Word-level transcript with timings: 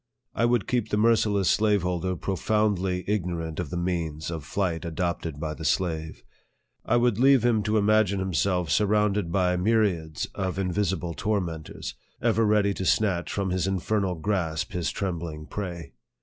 I 0.33 0.45
would 0.45 0.65
keep 0.67 0.89
the 0.89 0.97
merci 0.97 1.29
less 1.29 1.47
slaveholder 1.47 2.15
profoundly 2.15 3.03
ignorant 3.05 3.59
of 3.59 3.69
the 3.69 3.77
means 3.77 4.31
of 4.31 4.43
flight 4.43 4.83
adopted 4.83 5.39
by 5.39 5.53
the 5.53 5.63
slave. 5.63 6.23
I 6.83 6.97
would 6.97 7.19
leave 7.19 7.45
him 7.45 7.61
to 7.61 7.77
im 7.77 7.85
agine 7.85 8.17
himself 8.17 8.71
surrounded 8.71 9.31
by 9.31 9.55
myriads 9.57 10.25
of 10.33 10.57
invisible 10.57 11.13
tor 11.13 11.39
mentors, 11.39 11.93
ever 12.19 12.47
ready 12.47 12.73
to 12.73 12.83
snatch 12.83 13.31
from 13.31 13.51
his 13.51 13.67
infernal 13.67 14.15
grasp 14.15 14.71
his 14.71 14.89
trembling 14.89 15.45
prey. 15.45 15.93